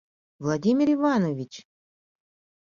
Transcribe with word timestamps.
—Владимир 0.43 0.87
Иванович?! 0.95 1.53